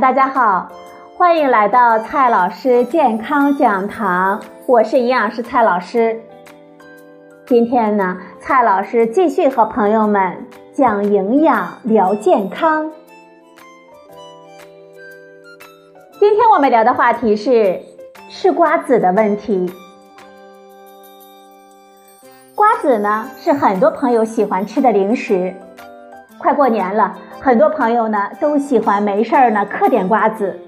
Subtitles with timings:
[0.00, 0.68] 大家好，
[1.16, 6.20] 欢迎来到蔡老师健康讲堂，我是营养师蔡老师。
[7.46, 12.90] 今天呢，蔡老师继续和朋友们讲营养聊健康。
[16.18, 17.80] 今天我们聊的话题是
[18.28, 19.72] 吃瓜子的问题。
[22.56, 25.54] 瓜子呢，是很多朋友喜欢吃的零食。
[26.38, 30.58] 快过年了，很多朋友呢都喜欢没事儿呢嗑点瓜子。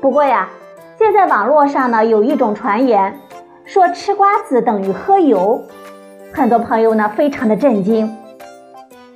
[0.00, 0.48] 不过呀，
[0.96, 3.18] 现在网络上呢有一种传言，
[3.64, 5.60] 说吃瓜子等于喝油，
[6.32, 8.16] 很多朋友呢非常的震惊，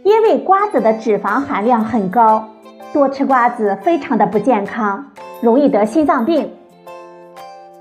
[0.02, 2.45] 因为瓜子的脂肪含量很高，
[2.93, 6.52] 多吃瓜子非常的不健康，容易得心脏病。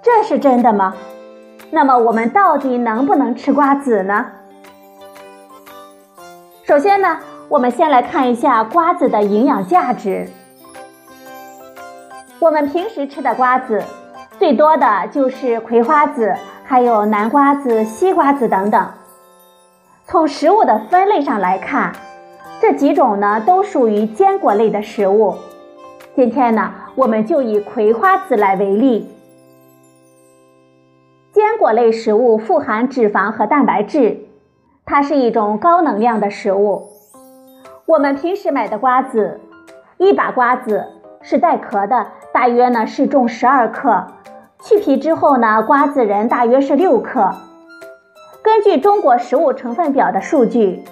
[0.04, 0.93] 这是真的吗？
[1.71, 4.27] 那么我们到底能不能吃瓜子呢？
[6.65, 7.17] 首先呢。
[7.48, 10.27] 我们先来看一下瓜子的营养价值。
[12.40, 13.84] 我们平时吃的瓜子，
[14.40, 18.88] 最多的就是葵花籽，还有南瓜子、西瓜子等等。
[20.05, 21.93] 从食物的分类上来看，
[22.60, 25.35] 这几种呢都属于坚果类的食物。
[26.16, 29.07] 今天呢，我们就以葵花籽来为例。
[31.32, 34.20] 坚果类食物富含脂肪和蛋白质，
[34.84, 36.90] 它是一种高能量的食物。
[37.88, 39.40] 我们平时买的瓜子，
[39.98, 40.84] 一把瓜子
[41.22, 44.08] 是带壳的，大约呢是重十二克，
[44.64, 47.30] 去皮之后呢，瓜子仁大约是六克。
[48.41, 50.84] 根据中国食物成分表的数据，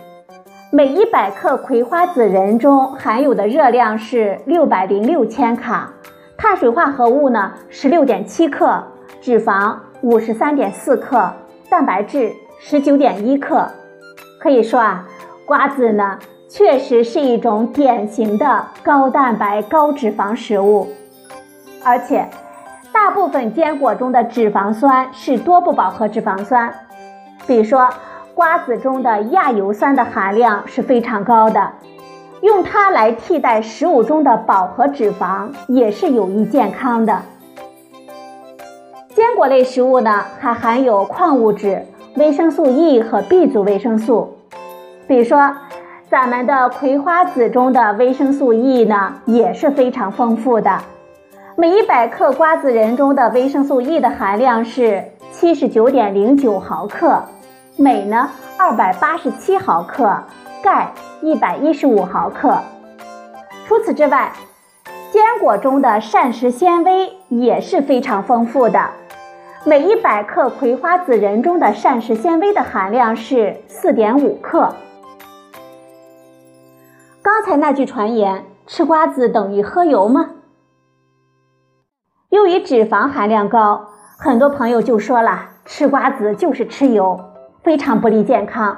[0.72, 5.92] 每一百克葵花籽仁中含有的热量是六百零六千卡，
[6.38, 8.84] 碳水化合物呢十六点七克，
[9.20, 11.28] 脂肪五十三点四克，
[11.72, 13.68] 蛋白质十九点一克。
[14.40, 15.08] 可以说啊，
[15.48, 16.20] 瓜子呢。
[16.56, 20.88] 确实是一种典型的高蛋白、高脂肪食物，
[21.84, 22.30] 而且
[22.91, 26.72] 大部分坚果中的脂肪酸是多不饱和脂肪酸，
[27.47, 27.90] 比如说
[28.36, 31.72] 瓜子中的亚油酸的含量是非常高的，
[32.41, 37.20] 用它来替代食物中的饱和脂肪也是有益健康的。
[39.16, 41.84] 坚果类食物呢，还含有矿物质、
[42.16, 44.38] 维生素 E 和 B 族维生素，
[45.08, 45.52] 比如说。
[46.13, 50.79] 咱们的葵花籽中的维生素 E 呢也是非常丰富的，
[51.57, 57.19] 每一百克瓜子仁中的维生素 E 的含量是七十九点零九毫克，
[57.78, 58.29] 镁呢
[58.59, 60.16] 二百八十七毫克，
[60.62, 60.91] 钙
[61.23, 62.59] 一百一十五毫克。
[63.66, 64.31] 除此之外，
[65.12, 68.79] 坚果中的膳食纤维也是非常丰富的，
[69.66, 74.75] 每一百克葵花籽仁中的膳食纤维的含量是四点五克。
[77.23, 80.31] 刚才那句传言，吃瓜子等于喝油吗？
[82.28, 87.17] 由于脂肪含量高，很多朋友就说了，吃瓜子就是吃油，
[87.63, 88.78] 非常不利健康。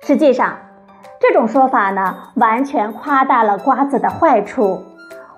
[0.00, 0.56] 实际上，
[1.20, 4.82] 这种说法呢，完全夸大了瓜子的坏处。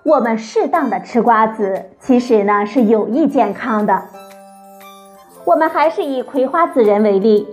[0.05, 4.05] 我们适当的吃瓜子，其实呢是有益健康的。
[5.45, 7.49] 我们还是以葵花籽仁为例。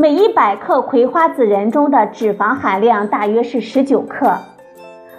[0.00, 4.32] 每一百克葵花籽仁中的脂肪含量大约是十九克，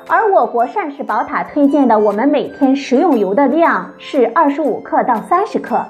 [0.08, 5.86] 而我国膳食宝塔推荐的我们每天食用油的量是二十五克到三十克。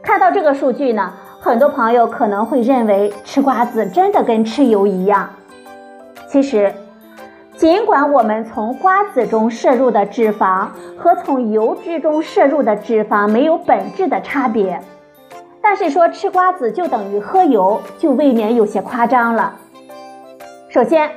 [0.00, 5.28] 看到这个数据呢，很多朋友可能会认为吃瓜子真的跟吃油一样。
[6.28, 6.72] 其实，
[7.56, 14.80] 尽管我们从瓜子中摄入的脂肪和从油脂中摄入的脂肪没有本质的差别。
[15.68, 19.56] 但是说吃瓜子就等于喝油，就未免有些夸张了。
[20.68, 21.10] 首先，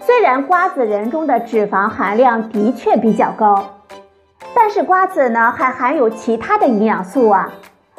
[0.00, 3.80] 虽然瓜子仁中的脂肪含量的确比较高，
[4.54, 7.52] 但是瓜子呢还含有其他的营养素啊，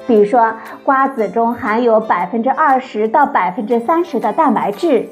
[0.08, 0.54] 比如说
[0.86, 5.10] 瓜子中含有百分之二十到百分之三十的蛋白质，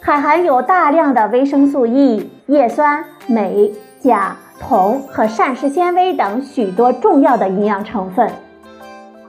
[0.00, 3.70] 还含有大量的维生素 E、叶酸、镁、
[4.00, 8.32] 钾、铜和膳食纤维等许多重要的营养成分。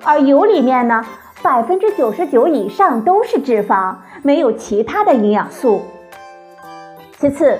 [0.07, 1.03] 而油里面呢，
[1.43, 3.93] 百分之九十九以上都是脂肪，
[4.23, 5.81] 没有其他的营养素。
[7.19, 7.59] 其次，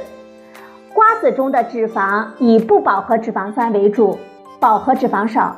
[0.94, 4.18] 瓜子中的脂肪以不饱和脂肪酸为主，
[4.62, 5.58] 饱和脂肪少。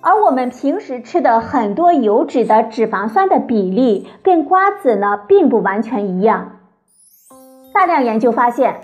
[0.00, 6.56] 而我们平时吃的很多油脂的脂肪酸的比例跟瓜子呢并不完全一样。
[7.72, 8.80] 大量研究发现，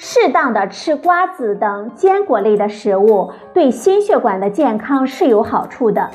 [0.00, 6.08] 适当的吃瓜子等坚果类的食物，对心血管的健康是有好处的。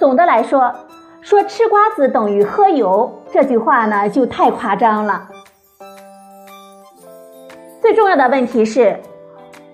[0.00, 0.74] 总的来说，
[1.20, 5.28] 说吃瓜子等于喝油这句话呢，就太夸张了。
[7.80, 8.98] 最重要的问题是，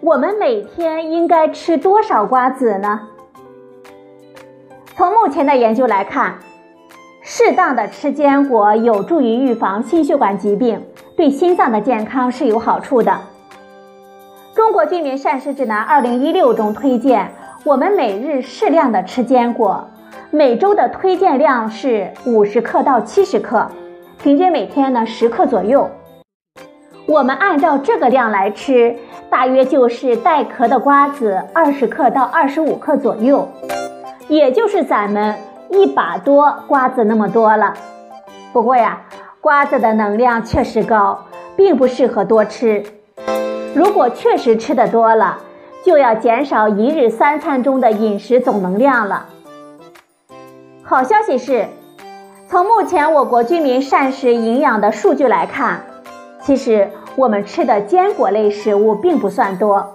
[0.03, 3.09] 我们每天应该吃多少瓜子呢？
[4.95, 6.39] 从目前的研究来看，
[7.23, 10.85] 适当的吃坚果有助于预防心血管疾病，
[11.19, 13.19] 对心脏的健康是有好处的。
[14.55, 17.33] 中国居民膳食指南二零一六中推荐
[17.65, 19.85] 我们每日适量的吃坚果，
[20.31, 23.67] 每周的推荐量是五十克到七十克，
[24.23, 25.91] 平均每天呢十克左右。
[27.07, 28.95] 我们按照这个量来吃，
[29.29, 33.49] 大约就是带壳的瓜子二十克到二十五克左右。
[34.29, 35.35] 也就是咱们
[35.71, 37.75] 一把多瓜子那么多了。
[38.53, 39.01] 不过呀，
[39.41, 41.25] 瓜子的能量确实高，
[41.57, 42.83] 并不适合多吃。
[43.75, 45.39] 如果确实吃的多了，
[45.85, 49.27] 就要减少一日三餐中的饮食总能量了。
[50.83, 51.67] 好消息是，
[52.49, 55.85] 从目前我国居民膳食营养的数据来看，
[56.43, 59.93] 其实我们吃的坚果类食物并不算多，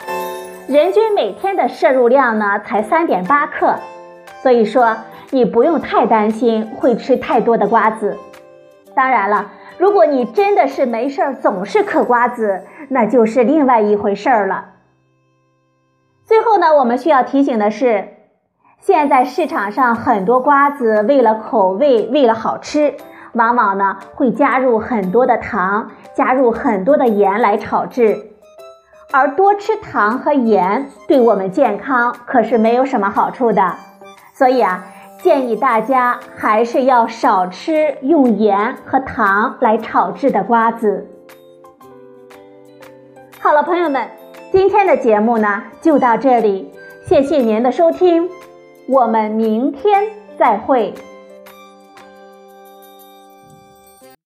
[0.68, 3.75] 人均每天的摄入量呢才三点八克。
[4.42, 4.95] 所以说，
[5.31, 8.18] 你不用太担心会吃太多的瓜子。
[8.95, 14.66] 当然了，如果你真的是没事儿总是嗑瓜子，那就是另外一回事儿了。
[16.25, 18.07] 最后呢，我们需要提醒的是，
[18.80, 22.94] 现在市场上很多瓜子为了口味、为了好吃，
[23.34, 28.18] 往往呢会加入很多的糖，加入很多的盐来炒制，
[29.12, 33.75] 而多吃糖和盐对我们健康可是没有什么好处的。
[34.34, 34.86] 所以啊，
[35.23, 41.07] 建议大家还是要少吃用盐和糖来炒制的瓜子。
[43.39, 44.05] 好了，朋友们，
[44.51, 46.69] 今天的节目呢就到这里，
[47.05, 48.29] 谢谢您的收听，
[48.85, 50.03] 我们明天
[50.37, 50.93] 再会。